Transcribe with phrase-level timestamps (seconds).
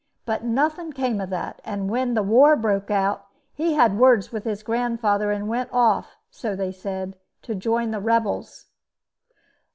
[0.25, 4.45] But nothing came of that; and when the war broke out, he had words with
[4.45, 8.65] his grandfather, and went off, so they said, to join the rebels.